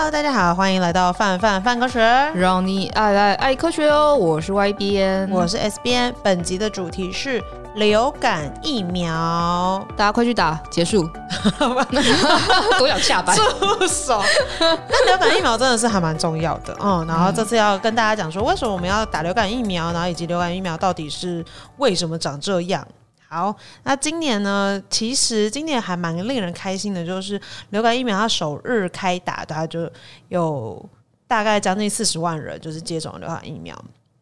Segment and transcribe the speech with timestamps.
[0.00, 2.00] Hello，大家好，欢迎来到范范范科学，
[2.32, 4.14] 让你爱爱爱科学哦！
[4.14, 6.14] 我是 Y 编，我是 S 编。
[6.22, 7.42] 本集的主题是
[7.74, 11.02] 流感疫苗，大家快去打，结束。
[12.78, 14.22] 都想下班， 住手！
[14.60, 17.04] 那流感疫苗真的是还蛮重要的，嗯。
[17.08, 21.44] 然后这次要跟大家讲说，为什么我们要打流感疫苗，然后以及流感疫苗到底是
[21.78, 22.86] 为什么长这样。
[23.30, 24.82] 好，那今年呢？
[24.88, 27.38] 其实今年还蛮令人开心的，就是
[27.70, 29.90] 流感疫苗它首日开打，大概就
[30.28, 30.82] 有
[31.26, 33.78] 大概将近四十万人就是接种流感疫苗。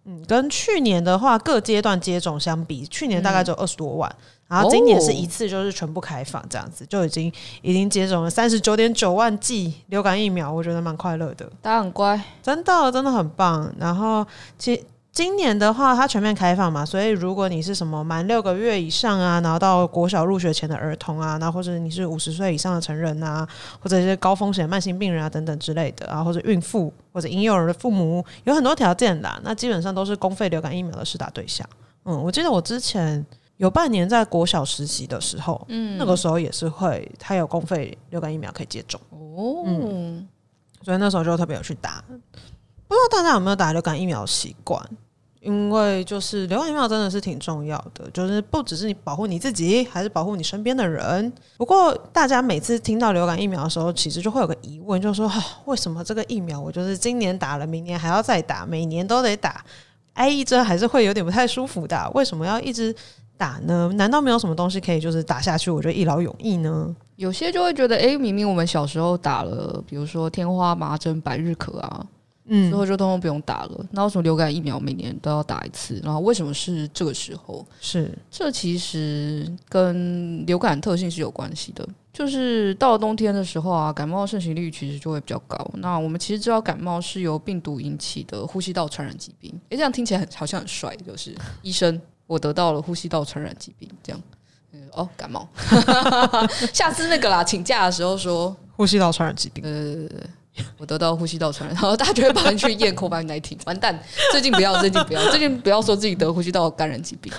[0.06, 11.48] 嗯，跟去年的话各阶段接种相比，去年大概只有二十多万，嗯，然后今年是一次就是全部开放这样子，就已经已经接种了三十九点九万剂流感疫苗，我觉得蛮快乐的。
[11.62, 13.72] 大家很乖，真的真的很棒。
[13.78, 14.26] 然后
[14.58, 14.82] 其实。
[15.16, 23.48] 今年的话，它全面开放嘛，所以如果你是什么满六个月以上啊，然后到国小入学前的儿童啊，那或者你是五十岁以上的成人啊，
[23.80, 31.66] 或者一些高风险慢性病人啊等等之类的啊，或者孕妇或者婴幼儿的父母，有很多条件的，那基本上都是公费流感疫苗的施打对象。
[32.04, 33.24] 嗯，我记得我之前
[33.56, 40.28] 有半年在国小实习的时候，嗯，那个时候也是会，它有公费流感疫苗可以接种哦，嗯，
[40.82, 42.04] 所以那时候就特别有去打。
[42.86, 44.78] 不知道大家有没有打流感疫苗的习惯？
[45.40, 51.32] 因为就是流感疫苗真的是挺重要的，就是不只是你保护你自己，还是保护你身边的人。
[51.56, 55.30] 不过大家每次听到流感疫苗的时候，其实就会有个疑问，就是说，
[55.66, 59.64] 为什么这个疫苗我就是今年打了，明年还要再打，每年都得打，
[60.14, 62.10] 挨一针还是会有点不太舒服的。
[62.14, 62.94] 为什么要一直
[63.36, 63.90] 打呢？
[63.94, 66.94] 难道没有什么东西可以就是打下去，我就一劳永逸呢？
[67.16, 72.06] 有些就会觉得，诶，明明我们小时候打了，比如说天花、麻疹、百日咳啊。
[72.48, 73.86] 嗯，之后就通通不用打了。
[73.90, 76.00] 那为什么流感疫苗每年都要打一次？
[76.04, 77.66] 然后为什么是这个时候？
[77.80, 81.86] 是这其实跟流感特性是有关系的。
[82.12, 85.70] 就是到了冬天的时候啊，感冒盛行率其实就会比较高。
[85.74, 89.52] 那我们其实知道感冒是由病毒引起的呼吸道传染疾病。
[89.68, 94.22] 诶，这样听起来很好像很帅，就是医生，我得到了呼吸道传染疾病，这样。
[94.92, 95.46] 哦，感冒。
[96.72, 99.62] 下次那个啦，请假的时候说呼吸道传染疾病。
[99.62, 100.20] 对对对对。
[100.78, 103.98] 我得到呼吸道传染，然后大家就会帮你去验 COVID-19，完蛋！
[104.32, 107.32] 最近不要，最近不要，最近不要说自己得呼吸道感染疾病。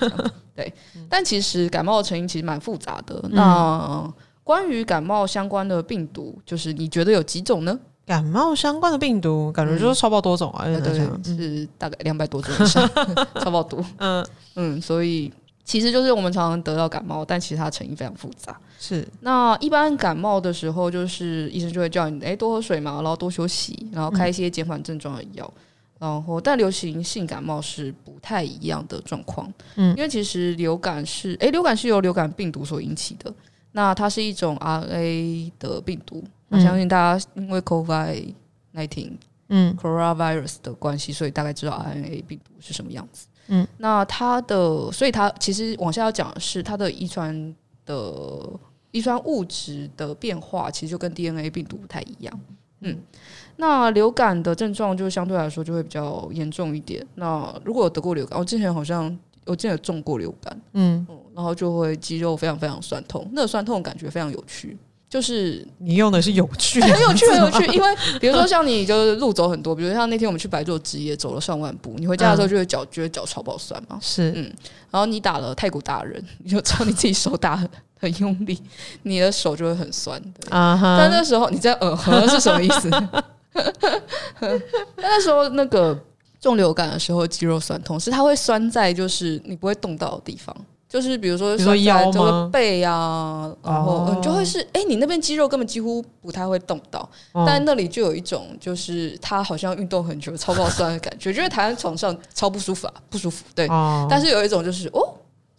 [0.56, 0.74] 对，
[1.10, 3.24] 但其实感冒的成因其实蛮复杂的。
[3.30, 4.12] 那
[4.44, 7.78] 关于感冒相关的病毒，就是你觉得有几种呢？
[8.06, 12.90] 感冒相关的病毒，感觉就是超爆多种啊，对，对，是大概两百多种以上，
[13.42, 13.84] 超爆多。
[13.98, 14.26] 嗯
[14.56, 15.32] 嗯，所以。
[15.68, 18.58] 其实就是我们常常得到感冒，但其实它的成因非常复杂。
[18.80, 25.54] 是，那一般感冒的时候，就是医生就会叫你，哎，多喝水嘛，然后多休息，然后开一些减缓症状的药。
[26.00, 29.52] 嗯、然后，但流行性感冒是不太一样的状况。
[29.76, 33.34] 嗯，因为其实流感是，哎，流感是由流感病毒所引起的。
[33.74, 36.24] 那它是一种 RNA 的病毒。
[36.48, 39.12] 我、嗯、相信大家因为 COVID-19，
[39.50, 43.28] 嗯，Coronavirus 的关系，所以大概知道 RNA 病毒是什么样子。
[43.48, 48.42] 嗯，那它的，所以它其实往下要讲的是它的遗传的
[48.92, 52.40] 遗传物质的变化，其实就跟 DNA 病毒不太一样。
[52.82, 52.96] 嗯，
[53.56, 57.06] 那流感的症状就相对来说就会比较严重一点。
[57.16, 59.06] 那如果有得过流感，我之前好像
[59.46, 64.78] 我之前有中过流感，嗯，嗯，然后就会肌肉非常非常酸痛，那个酸痛感觉非常有趣。
[65.10, 67.66] 就是你用的是有趣，很有趣，很有趣。
[67.74, 67.88] 因为
[68.20, 73.98] 比如说像你就是路走很多，比如像那天我们去白昼之夜走了上万步，你回家的时候就会脚觉得脚超爆酸嘛。
[74.02, 74.54] 是，嗯。
[74.92, 77.70] 然后你打了太古达人，你就知道你自己手打很
[78.00, 78.62] 很用力，
[79.04, 80.56] 你的手就会很酸的。
[80.56, 80.98] 啊哈。
[81.00, 82.90] 但那时候你在呃呵是什么意思？
[84.40, 84.62] 但
[84.98, 85.98] 那时候那个
[86.42, 90.56] 重流感的时候肌肉酸痛，是它会酸在就是你不会动到的地方。
[90.90, 97.00] 就是比如说，说腰这个背啊，然后你，就会是哎、欸，你那边肌肉根本几乎不太会动到，
[97.34, 103.44] 哦、但那里就有一种，就是它好像运动很久，超爆酸的感觉，觉得躺在床上超不舒服啊，不舒服。
[103.54, 105.14] 对，哦、但是有一种就是哦，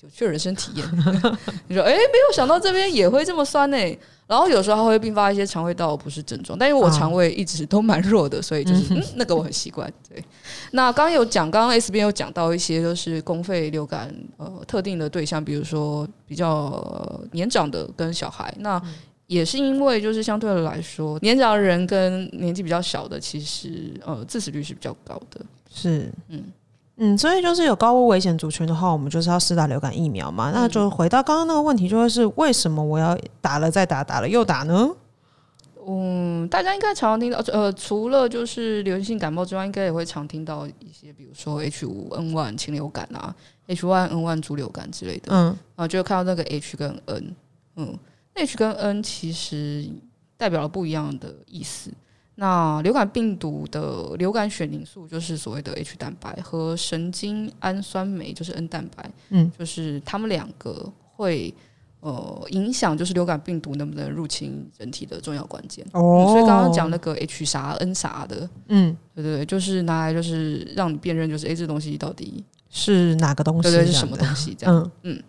[0.08, 0.86] 有趣的人生体验。
[1.68, 3.98] 你说哎、欸，没有想到这边也会这么酸呢、欸。
[4.26, 9.90] 然后有时候还会并发一些肠胃道不适症状，但因为我肠胃一直都蛮弱的，所以就是 嗯，那个我很习惯。
[10.06, 10.22] 对，
[10.72, 18.80] 那刚刚有讲，刚刚 S 边有讲到一些就是公费流感呃特定的对象，比如说比较年长的跟小孩，那
[19.28, 25.40] 也是因为就是相对的来说，年长的人跟年纪比较小的，其实呃致死率是比较高的。
[25.70, 26.44] 是，嗯。
[27.00, 30.50] 嗯，所以就是有高危险族群的话，我们就是要施打流感疫苗嘛。
[30.50, 34.90] 嗯、那就回到刚刚那个问题，就会是为什么我要打了再打，打了又打呢？
[35.86, 43.34] 嗯，大家应该常常听到，呃，除了就是流行性感冒之外，应该也会常听到一些，比如说 H 五 N 1禽流感啊
[43.68, 45.28] ，H 1 N 1猪流感之类的。
[45.30, 47.36] 嗯，然后就看到那个 H 跟 N，
[47.76, 47.96] 嗯
[48.34, 49.88] ，H 跟 N 其实
[50.36, 51.92] 代表了不一样的意思。
[52.40, 61.52] 那流感病毒的流感血凝素就是所谓的 H 蛋白和神经氨酸酶就是 N 蛋白，嗯，就是他们两个会
[61.98, 65.84] 呃影响就是流感病毒能不能入侵人体的重要关键。
[65.92, 73.68] 哦，所以刚刚讲那个 H 啥 N 啥的，嗯，对对对，就是拿来就是让你辨认，就是 A，这东西到底是哪个东西？
[73.68, 74.54] 对对，是什么东西？
[74.54, 75.16] 这样，嗯。
[75.16, 75.22] 嗯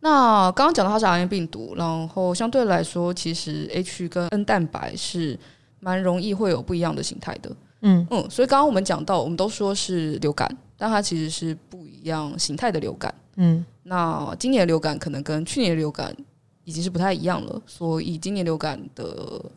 [0.00, 5.38] 那刚刚讲到它是 RNA 病毒，然后相对来说，其实 H 跟 N 蛋白是
[5.84, 7.54] 蛮容易会有不一样的形态的。
[7.82, 10.48] 嗯嗯，所以刚刚我们讲到，我们都说是流感，
[10.78, 13.14] 但它其实是不一样形态的流感。
[13.36, 16.16] 嗯，那今年的流感可能跟去年的流感
[16.64, 19.04] 已经是不太一样了，所以今年流感的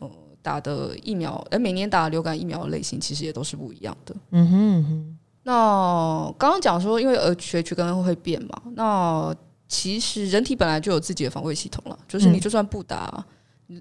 [0.00, 0.10] 呃
[0.42, 4.14] 打的疫苗，呃每年打流感疫苗的类型其实也都是不一样的。
[4.32, 9.34] 嗯哼，哼，那刚刚讲说，因为 H H 跟 N 会变嘛，那
[9.66, 13.24] 其实人体本来就有自己的防卫系统了，就是你就算不打，嗯、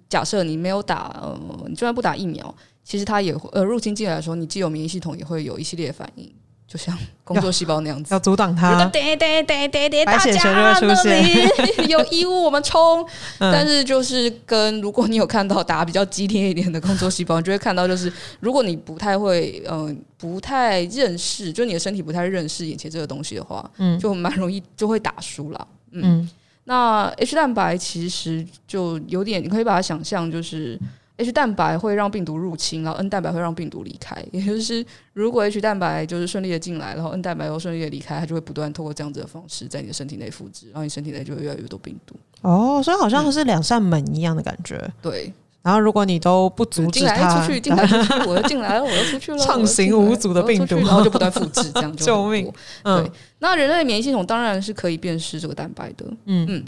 [0.10, 2.54] 假设你没有打，呃，你就算不打疫苗，
[2.84, 6.31] 其实它也会呃入侵进来的时候，你既有免疫系统也会有一系列反应。
[6.68, 6.94] 就像
[7.24, 8.84] 工作细胞那样子，要阻挡它。
[8.89, 11.48] 对对对对对，大家那里
[11.88, 13.07] 有异物，我们冲。
[13.39, 18.12] 但是就是跟如果你有看到打比较激烈一点的工作细胞，你就会看到就是
[18.42, 25.68] 如果你不太会，嗯、呃，不太认识，就你的身体不太认识眼前这个东西的话，嗯，就蛮容易就会打输了。
[25.92, 26.30] 嗯，嗯
[26.68, 30.80] 那 H 蛋白其实就有点，你可以把它想象就是。
[31.19, 34.16] H 蛋白会让病毒入侵，然后 N 蛋白会让病毒离开。
[34.31, 42.16] 也就是，如果 H 蛋白就是顺利的进来，然后 N 蛋白又顺利的离开，它就会不断透过这样子的方式在你的身体内复制，然后你身体内就会越来越多病毒。
[42.44, 44.75] 哦，所以好像是两扇门一样的感觉。
[44.75, 45.34] 嗯、对。
[45.68, 52.50] 然后如果你都不阻止它，出去进来出去，我又进来了，我又出去了， 畅行无阻的病毒，然后就不 断复制，这样就救命。
[52.84, 53.12] 嗯、对。
[53.40, 56.06] 那人类免疫系统当然是可以辨识这个蛋白的。
[56.24, 56.64] 嗯嗯。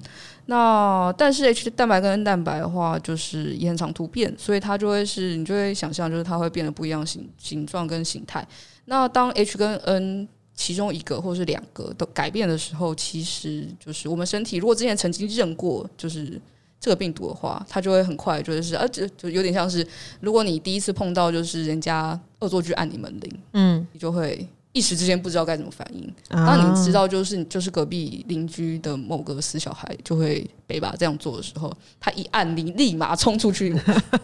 [0.47, 8.45] 那但是 H 蛋白跟 N 蛋白的话，就是也很常突变，所以它就会是你就会想象，就是它会变得不一样形形状跟形态。
[8.83, 16.41] 那当 H 跟 N 其中一个或是两个都改变的时候，其实就是我们身体如果之前曾经认过就是
[16.79, 19.85] 这个病毒的话，它就会很快就是啊，就就有点像是
[20.19, 24.47] 如果你第一次碰到就是人家恶作剧按你门铃，嗯，你就会。
[24.71, 26.13] 一时之间不知道该怎么反应。
[26.29, 33.75] 当你知道就是你就是隔壁邻居的某个死小孩就会被把这样做的时候，他一按你立马冲出去，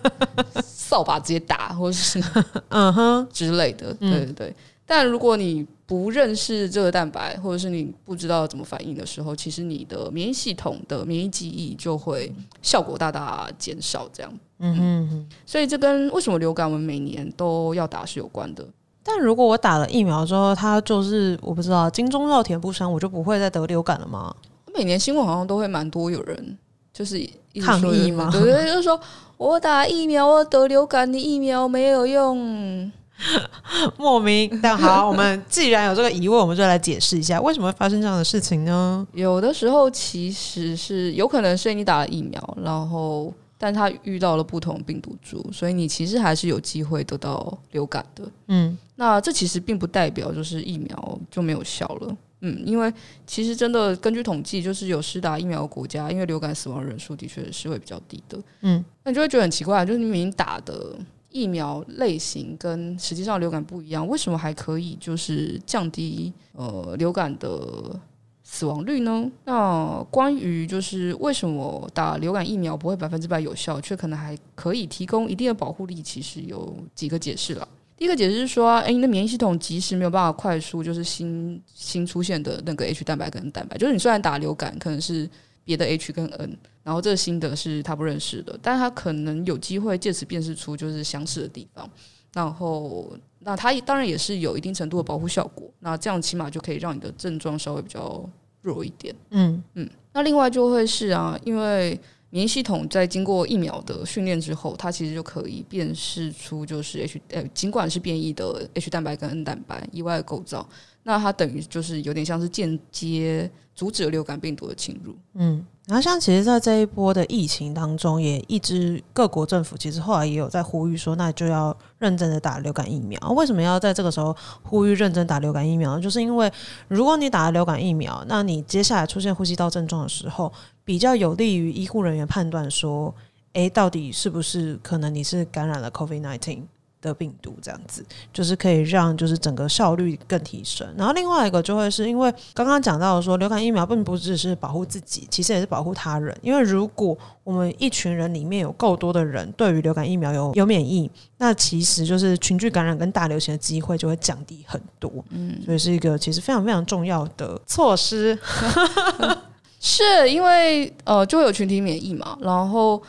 [0.63, 2.24] 扫把直接打，或者是
[2.69, 3.92] 嗯哼之类的。
[3.96, 4.56] 对对对。
[4.85, 14.07] 但如果你不认识这个蛋白，或者是你不知道怎么反应的时候，其实你的免疫系统的免疫记忆就会效果大大减少。
[14.13, 14.77] 这样，嗯
[15.09, 15.27] 哼。
[15.45, 18.65] 所以这跟为什么流感我们每年都要打是有关的。
[19.03, 24.35] 但如果我打了疫苗之后，它就是我不知道金钟罩铁布衫，我就不会再得流感了吗？
[24.75, 26.57] 每年新闻好像都会蛮多有人
[26.91, 27.23] 就是
[27.61, 28.29] 抗议嘛？
[28.31, 28.99] 对对，就是说
[29.37, 32.91] 我打疫苗我得流感，你疫苗没有用，
[33.97, 34.59] 莫名。
[34.62, 39.07] 但好，我们既然有这个疑问，我们就来解释一下为什么会发生这样的事情呢？
[39.13, 43.33] 有的时候其实是有可能是你打了疫苗，然后。
[43.57, 48.29] 但他遇到了不同病毒株，所以你其实还是有机会得到流感的。
[48.47, 52.18] 嗯，那这其实并不代表就是疫苗就没有效了。
[52.41, 52.94] 嗯，因为
[53.25, 58.38] 其实真的根据统计，就是有施打疫苗的国家，因为流感死亡人数的确是会比较低的。
[58.59, 60.94] 嗯，那你就会觉得很奇怪，就是你明明打的
[61.35, 67.99] 疫苗类型跟实际上流感不一样，为什么还可以就是降低呃流感的？
[68.47, 69.27] 死亡率呢？
[69.45, 75.99] 那关于就是为什么打流感疫苗不会百分之百有效，却可能还可以提供一定的保护力？
[75.99, 77.68] 其实有几个解释了。
[77.97, 85.27] 第一个解释是说，哎，你的免疫系统即使没有办法快速就是新新出现的那个 H 蛋白跟蛋白，就是你虽然打流感可能是
[85.66, 91.90] 别的 H 跟 N，然后这个新的是他不认识的，但他可能有机会借此辨识出就是相似的地方，
[92.34, 95.69] 然后那它当然也是有一定程度的保护效果。
[95.80, 98.28] 那这样起码就可以让你的症状稍微比较
[98.62, 110.67] 弱一点，嗯嗯，那另外就会是啊，因为免疫系统在经过疫苗的训练之后，它其实就可以辨识出就是 H 呃，尽管是变异的 H 蛋白跟 N 蛋白以外的构造，
[111.03, 115.65] 那它等于就是有点像是间接阻止流感病毒的侵入，嗯。
[115.87, 123.19] 然后，像其实，在这一波的疫情当中，也一直各国政府其实后来也有在呼吁说，那就要认真的打流感疫苗。
[123.37, 125.99] 为什么要在这个时候呼吁认真打流感疫苗？
[125.99, 126.51] 就是因为
[126.87, 130.51] 如果你打了流感疫苗，那你接下来出现呼吸道症状的时候，
[130.85, 133.13] 比较有利于医护人员判断说，
[133.54, 136.61] 诶，到底是不是可能你是感染了 COVID-19
[137.01, 140.87] 的病毒，这样子就是可以让就是整个效率更提升。
[140.97, 146.35] 然后另外一个就会是因为刚刚讲到说，流感疫苗并不只是保护自己，其实也是保护他人。
[146.42, 155.11] 因为如果我们一群人里面有够多的人对于流感疫苗有有免疫，那其实就是群聚感染跟大流行的机会就会降低很多。
[155.30, 158.35] 嗯，所以是一个其实非常非常重要的措施。
[159.87, 162.99] 是因为呃，就有群体免疫嘛，然后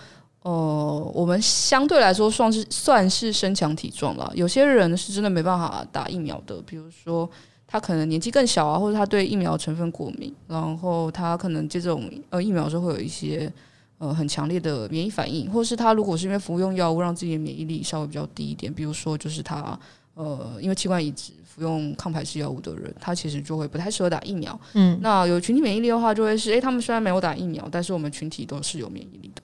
[0.42, 4.30] 呃，我们相对来说算是算是身强体壮了。
[4.34, 7.26] 有些人是真的没办法打疫苗的，比如说
[7.66, 13.50] 他可能年纪更小啊，或者他对疫苗成分过敏，然后他可能接种呃疫苗的时候会有一些
[13.98, 19.78] 呃很强烈的免疫反应，或是他如果是因为服用药物让自己的免疫力稍微比较低一点，比如说就是他
[20.14, 21.32] 呃因为器官移植。
[21.56, 24.60] 服用抗排斥药物的人，他其实就会不太适合打疫苗。
[24.74, 29.40] 嗯，那有群体免疫力的话，就会是，诶、欸，他们虽然没有打疫苗，但是我们群体都是有免疫力的。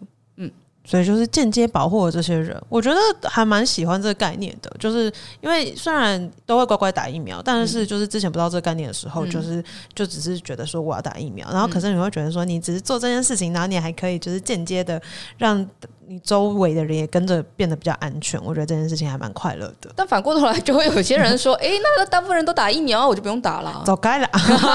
[0.84, 0.88] 嗯。
[0.88, 2.98] 所以就是间接保护了这些人，我觉得
[3.28, 4.68] 还蛮喜欢这个概念的。
[4.80, 15.00] 就是因为虽然都会乖乖打疫苗，但是就是之前不知道这个概念的时候，嗯、就是就只是觉得说我要打疫苗，然后可是你会觉得说你只是做这件事情，然后你还可以就是间接的
[15.38, 15.64] 让
[16.06, 18.42] 你周围的人也跟着变得比较安全。
[18.44, 19.90] 我觉得这件事情还蛮快乐的。
[19.97, 24.28] 但反过头来就会有些人说：“哎、欸， 那大部分人都打疫苗，我就不用打了， 走开了，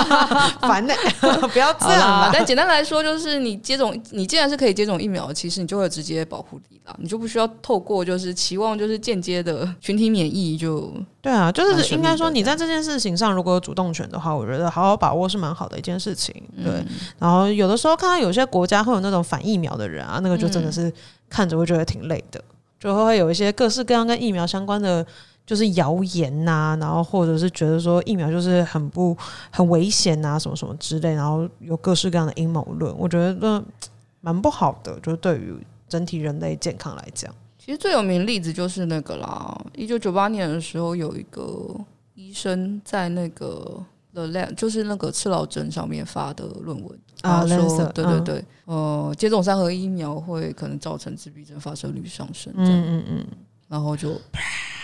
[0.61, 16.33] 烦呢、欸，不要这样啦。”但简单来说，就是你接种，你既然是可以接种疫苗，其实你就会直接保护你了，你就不需要透过就是期望就是间接的群体免疫就对啊，就是应该说你在这件事情上如果有主动权的话，我觉得好好把握是蛮好的一件事情。
[16.63, 16.87] 对，嗯、
[17.19, 20.91] 然后有的时候看到有些国家会有那种反疫苗的人啊，那个就真的是
[21.29, 22.41] 看着会觉得挺累的，
[22.79, 25.05] 就会有一些各式各样跟疫苗相关的
[25.45, 29.17] 就是谣言呐，然后或者是觉得说疫苗就是很不
[29.49, 33.61] 很危险啊什么什么之类，然后有各式各样的阴谋论，我觉得
[34.21, 35.55] 蛮不好的，就是对于。
[35.89, 37.33] 整体人类健康来讲，
[37.67, 39.61] 其实最有名的例子就是那个啦。
[39.75, 41.75] 一九九八年的时候，有一个
[42.13, 43.83] 医生在那个
[44.13, 52.53] The Lab，就是那个赤老针上面发的论文啊，说对对对，呃，接种三合一疫苗会可能造成自闭症发生率上升。
[52.55, 53.25] 嗯嗯嗯，
[53.67, 54.13] 然后就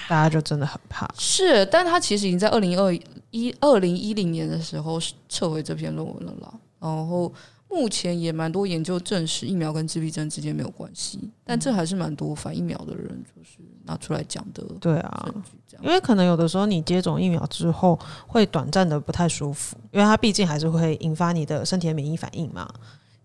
[0.10, 1.10] 大家就真的很怕。
[1.18, 2.94] 是，但他其实已经在二零二
[3.32, 5.00] 一二零一零年的时候
[5.30, 6.54] 撤回这篇论文了啦。
[6.82, 7.32] 然后。
[7.74, 14.64] 目前也蛮多研究证实疫苗跟自闭症之间没有关系，但这还是蛮多反疫苗的人就是拿出来讲的。
[14.80, 15.34] 对啊，
[15.82, 22.72] 因为可能有的时候你接种疫苗之后会短暂的不太舒服，因为它毕竟还是会引发你的身体的免疫反应嘛。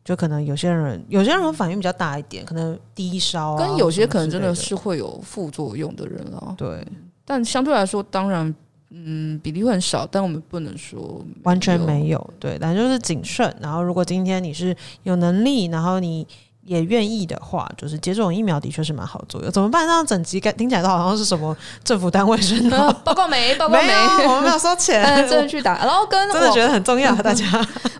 [0.04, 6.54] 就可能有些人有些人反应比较大一点，可能低烧啊，跟有些可能真的是会有副作用的人啊。
[6.56, 6.86] 对，
[7.26, 8.54] 但相对来说，当然。
[8.90, 13.54] 嗯，比例会很少，但我们不能说完全没有，对，但就是谨慎。
[13.60, 16.26] 然后，如果今天你是有能力，然后你。
[16.68, 19.50] 也愿意的话，就是接种疫苗的确是蛮好做的。
[19.50, 19.86] 怎么办？
[19.86, 23.54] 让整集听起来都好像是什么政府单位宣传，报告没？
[23.56, 23.78] 报告没？
[24.26, 25.78] 我们没有收钱，真的去打。
[25.78, 27.46] 然后跟 真的觉得很重要， 大家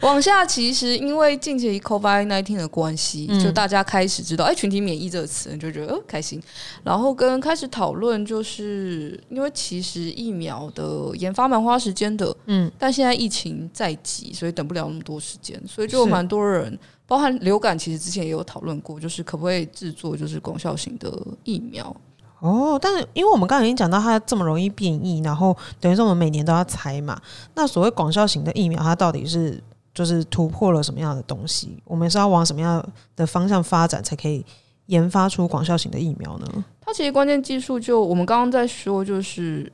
[0.03, 6.41] 往下，其实因为近期 COVID-19 的关系，就大家开始知道，哎，群体免疫这个词，你就觉得哦开心。
[6.85, 16.79] 然后跟开始讨论，就是因为其实疫苗的研发蛮花时间的，嗯，但现在疫情在即，所以等不了那么多时间，所以就蛮多人。
[17.09, 21.11] 包含流感，其实之前也有讨论过，就是可不可以制作就是广效型的
[21.43, 21.97] 疫苗
[22.41, 22.79] 哦。
[22.81, 27.19] 但是因为我们刚才已经讲到它这么容易变异，然后等于说我们每年都要猜嘛。
[27.55, 29.59] 那所谓广效型的疫苗，它到底是
[29.95, 31.83] 就是突破了什么样的东西？
[31.87, 32.87] 我们是要往什么样
[33.17, 34.45] 的方向发展，才可以
[34.87, 36.65] 研发出广效型的疫苗呢？
[36.83, 39.73] 它其实关键技术就我们刚刚在说，就是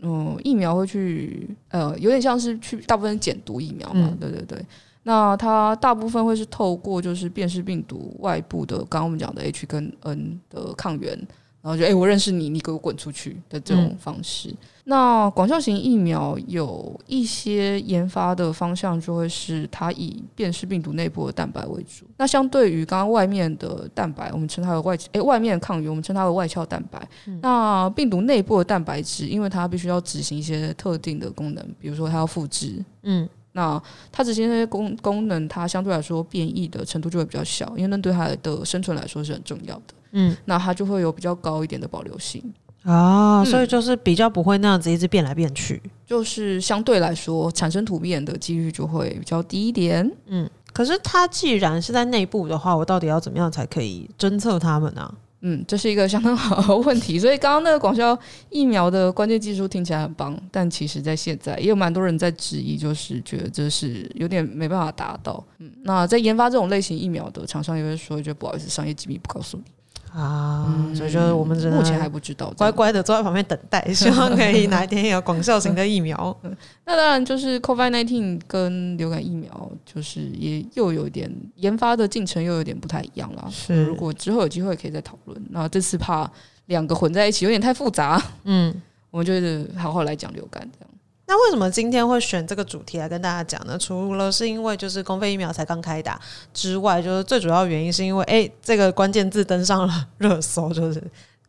[0.00, 4.64] 嗯，疫苗会去呃，有点像是去大部分减毒疫苗嘛，嗯、对对对。
[5.02, 11.16] 那它大部分会是透过就是辨识病毒外部的，刚刚我们讲的 H 跟 N 的抗原，
[11.62, 14.50] 然后就哎、欸，我认识你，你给我滚出去的这种方式。
[14.50, 22.04] 嗯、那广效型疫苗有一些研发的方向，就会是它以辨识病毒内部的蛋白为主。
[22.18, 27.08] 那相对于刚刚外面的蛋白，我们称它为外哎、欸，外面的抗原我们称它为外壳蛋白。
[27.26, 33.26] 嗯、那病毒内部的蛋白质，因为它必须要执行一些特定的功能，比如说它要复制，嗯。
[33.60, 39.94] 那它执行那些功功能，它相对来说变异的程度就会比较小，因为那对它的生存来说是很重要的。
[40.12, 42.42] 嗯，那它就会有比较高一点的保留性
[42.84, 50.10] 啊，所以就是比较不会那样子一直变来变去，嗯，就是相对来说产生突变的几率就会比较低一点。
[50.26, 55.14] 嗯，可是它既然是在内部的话，我到底要怎么样才可以侦测它们呢？
[55.42, 57.18] 嗯，这是一个相当好的问题。
[57.18, 58.18] 所以刚刚那个广效
[58.50, 65.42] 疫苗的关键技术听起来很棒，但其实在现在也有蛮多人在质疑，就是觉得这是有点没办法达到。
[65.58, 69.64] 嗯，那在研发这种类型疫苗的厂商也会说，就不好意思，商业机密不告诉你。
[70.12, 76.36] 啊，嗯、所以就是我们目前还不知道，乖乖的坐在旁边等待， 希望可以哪一天有广效型的疫苗。
[76.84, 83.48] 那当然就是 COVID-19 跟流感疫苗，就是也又有点研发的进程又有点不太一样了。
[83.50, 85.40] 是，如果之后有机会可以再讨论。
[85.50, 86.28] 那这次怕
[86.66, 88.74] 两个混在一起有点太复杂，嗯，
[89.10, 90.89] 我们就是好好来讲流感这样。
[91.30, 93.78] 那为什么今天会选这个主题来跟大家讲呢？
[93.78, 96.20] 除了是因为就是公费疫苗才刚开打
[96.52, 101.00] 之外，就是最主要原因是因为，哎、这个关键字登上了 热搜，就是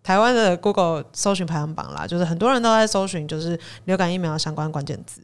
[0.03, 5.19] 台湾的 Google 搜寻排行榜啦，就是很多人都在搜寻就是流感疫苗相关关键字。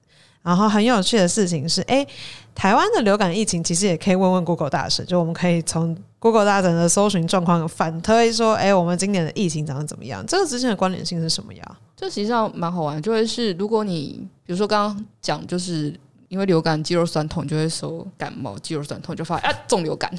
[0.48, 2.08] 然后很有趣的事情是，哎、
[2.56, 10.25] 台湾的流感疫情其实也可以问问 Google 大神，就我们可以从 Google 大神的搜寻状况反推说，哎、我们今年的疫情长得怎么样？
[10.25, 11.77] 这个之间的关联性是什么呀？
[11.98, 15.94] 这实际上蛮好玩，就会是如果你比如说刚刚讲，就是
[16.30, 20.10] 因为流感肌肉酸痛，就会搜感冒肌肉酸痛，就发现啊中流感。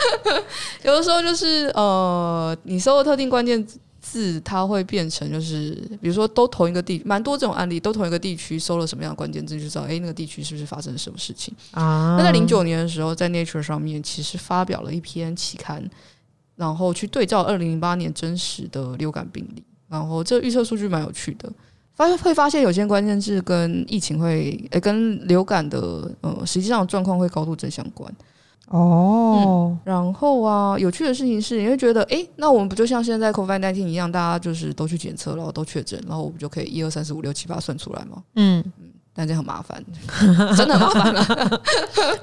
[0.84, 3.66] 有的时候就是呃，你搜特定关键
[4.16, 12.16] 字，它会变成就是比如说都同一个地，蛮多这种案例，都同一个地区搜了什么样的关键字，就知道哎那个地区是不是发生了什么事情啊？
[12.18, 15.86] 那在零九年的时候，在 Nature 上面其实发表了一篇期刊，
[16.54, 19.62] 然后去对照二零零八年真实的流感病例。
[19.88, 21.52] 然后这预测数据蛮有趣的，
[21.94, 28.12] 发现会发现有些关键字跟疫情会，诶，跟流感的呃实际上状况会高度正相关。
[28.68, 38.22] 哦、嗯，然后啊，有趣的事情是，你会觉得，哎，那我们不就像现在 COVID nineteen 一样，大家就是都去检测，然后都确诊，然后我们就可以一二三四五六七八算出来吗？
[38.34, 39.82] 嗯嗯，但这很麻烦，
[40.56, 41.60] 真的很麻烦了。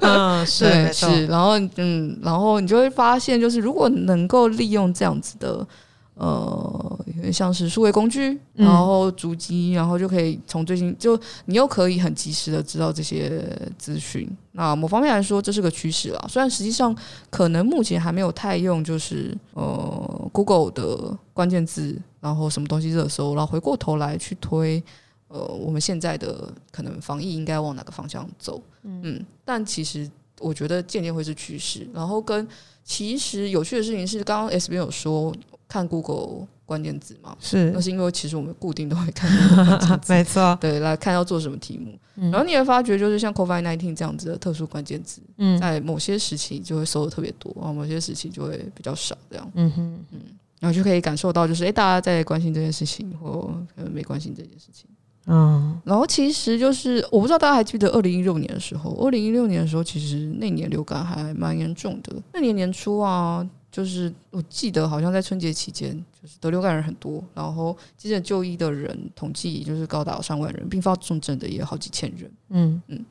[0.00, 5.66] 嗯，是是，然后嗯，然后你就会发现，就是如果能够利用这样子的。
[6.14, 6.98] 呃，
[7.32, 13.42] 像是数位工具，然后主机，然后就可以从最近就你又可以很及时的知道这些
[13.76, 14.28] 资讯。
[14.52, 16.24] 那某方面来说，这是个趋势啦。
[16.28, 16.96] 虽然实际上
[17.30, 24.80] 可能目前还没有太用，就是呃 Google 的关键字，然后什么东西热搜，然后回过头来去推
[25.26, 28.62] 呃我们现在的可能防疫应该往哪个方向走。
[28.84, 31.88] 嗯，但其实我觉得渐渐会是趋势。
[31.92, 32.46] 然后跟
[32.84, 35.34] 其实有趣的事情是，刚刚 S B 有说。
[35.74, 39.28] 看 Google 关键字嘛，是，那是因为其实我们固定都会看
[40.06, 41.98] 没错，对，来看要做什么题目。
[42.14, 50.20] 嗯、然后你会发觉，就是像 COVID nineteen 这样子的特殊关键字，嗯，在某些时期就会搜的特别多，然后某些时期就会比较少，这样，嗯哼，嗯，
[50.60, 54.88] 然后就可以感受到，就是哎、欸，大家在关心这件事情，或可能没关心这件事情，
[55.26, 55.76] 嗯。
[55.84, 63.44] 然后其实就是，我不知道大家还记得二零一六年的时候，二零一六年的时候，其实那年流感还蛮严重的，那年年初啊。
[63.74, 72.30] 就是我记得好像在春节期间，就是得流感人很多，然后急诊就医的人统计就是高达上万人，并发重症的也有好几千人。
[72.50, 73.04] 嗯嗯，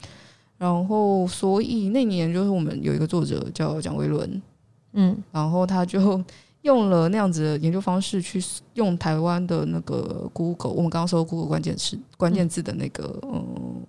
[0.57, 4.41] 然后所以那年就是我们有一个作者叫蒋维伦，
[4.93, 6.23] 嗯，然后他就
[6.63, 8.41] 用了那样子的研究方式去
[8.75, 13.82] 用台湾的那个 Google，我们刚刚说 Google 关键词关键字的那个嗯。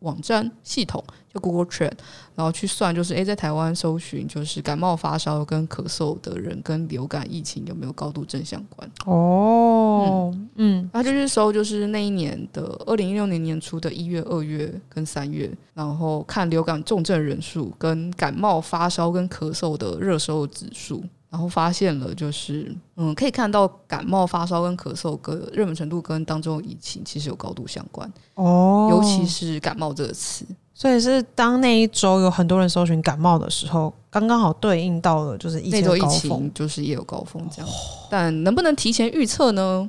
[0.00, 1.92] 网站系统就 Google Trend，
[2.34, 8.90] 然后去算，就是诶，在台湾搜寻就是感冒发烧跟咳嗽的人跟流感疫情有没有高度正相关？
[9.04, 21.04] 哦，嗯，他就是搜就是那一年的二零一六年年初的一月、二月跟三月，然后看流感重症人数跟感冒发烧跟咳嗽的热搜指数。
[21.30, 37.72] 然后发现了，就是嗯，可以看到感冒发烧跟咳嗽跟热门程度跟当中的疫情其实有高度相关哦，尤其是感冒这个词，所以是当那一周有很多人搜寻感冒的时候，刚刚好对应到了就是那周疫情就是也有高峰这样，哦、
[38.10, 39.88] 但能不能提前预测呢？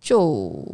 [0.00, 0.64] 就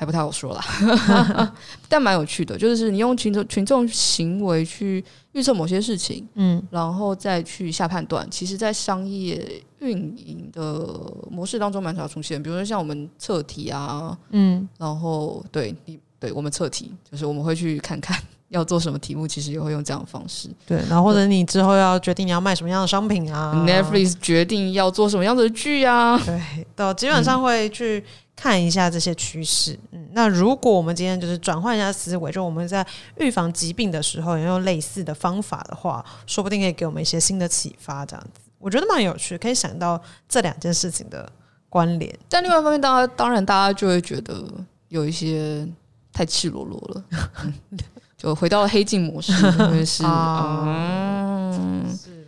[0.00, 1.52] 还不太好说啦，
[1.86, 8.26] 但蛮有趣的，就是你用群众群众行为去预测某些事情，嗯，然后再去下判断。
[8.30, 10.88] 其实，在商业运营的
[11.30, 12.42] 模式当中，蛮常出现。
[12.42, 20.48] 比如说，像我们测题啊，嗯，然后对你对我们测题，就是我们会去看看 要做什么题目，其实也会用这样的方式。
[20.66, 28.02] 对，然后或者你之后要决定你要卖什么样的商品啊，Netflix 决定要做什么样的剧啊，对，都基本上会去。
[28.40, 32.84] 看一下这些趋势，嗯，那如果我们今天就是转换一下思维，就我们在
[33.18, 38.06] 预防疾病的时候，也用类似的方法的话，说不定可以给我们一些新的启发。
[38.06, 41.30] 这样子，我觉得蛮有趣，可以想到这两件事情的
[41.68, 42.18] 关联。
[42.30, 44.42] 但另外一方面，大家，当然大家就会觉得
[44.88, 45.68] 有一些
[46.10, 47.04] 太赤裸裸了，
[47.44, 47.78] 嗯、
[48.16, 49.34] 就回到了黑镜模式，
[49.84, 50.02] 是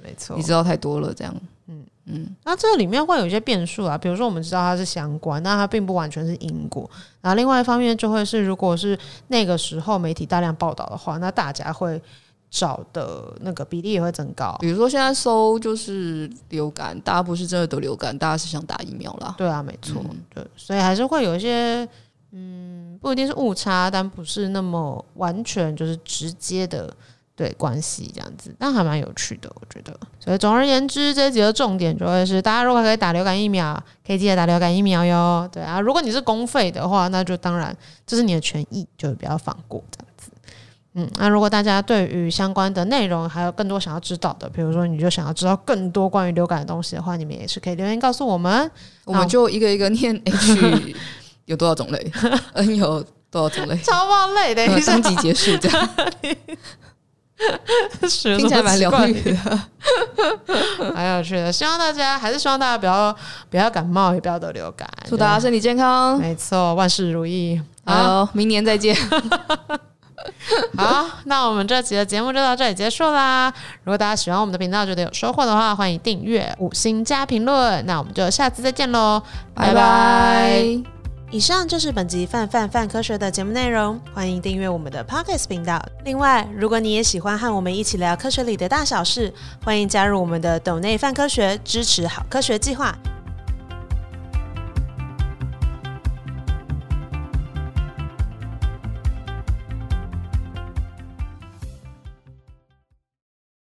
[0.02, 1.34] 没错，你知道太多了，这样。
[2.04, 6.90] 嗯，那这里面会有一些变数啊，比如说我们知道它是相关，那它并不完全是因果。
[7.20, 12.02] 然后另外一方面就会是，如果是那个时候媒体大量报道的话，那大家会
[12.50, 14.56] 找的那个比例也会增高。
[14.60, 19.36] 比如说现在搜就是流感，大家不是真的得流感，大家是想打疫苗啦。
[19.38, 21.88] 对啊，没错，嗯、对，所以还是会有一些，
[22.32, 26.92] 嗯，不一定是误差，但不是那么完全就是直接的。
[27.34, 29.98] 对关系这样子，但还蛮有趣的，我觉得。
[30.20, 35.48] 所以总而言之，这几个重点就会是，大家如果可以打流感疫苗，可以记得打流感疫苗哟。
[35.52, 40.30] 对啊，如果你是公费的话，那就当然这是你的权益，就会比较放过这样子。
[40.94, 48.70] 嗯，那如果大家对于相关的内容还有更多想要知道的，比如说你就想要知道更多关于流感的东西的话，你们也是可以留言告诉我们，
[49.04, 50.94] 我们就一个一个念 H
[51.46, 52.12] 有多少种类
[52.52, 55.88] ，N 有多少种类，超爆累的，三集结束这样。
[57.98, 59.60] 听起来蛮疗愈的，
[60.94, 61.52] 蛮有趣的。
[61.52, 63.14] 希望大家还是希望大家不要
[63.50, 64.88] 不要感冒，也不要得流感。
[65.06, 67.60] 祝大家身体健康，没错，万事如意。
[67.84, 68.96] 好，明年再见。
[70.78, 73.52] 好，那我们这期的节目就到这里结束啦。
[73.82, 77.84] 如果大家喜欢我们的频道，觉得有收获的话，欢迎订阅、五星加评论。
[77.86, 79.20] 那我们就下次再见喽，
[79.52, 81.01] 拜拜。
[81.32, 85.82] 以上就是本集泛泛泛科学的节目内容，欢迎订阅我们的 Podcast 频道。
[86.04, 89.32] 另外，如果你也喜欢和我们一起聊科学里的大小事，
[89.64, 92.94] 欢迎加入我们的斗内泛科学支持好科学计划。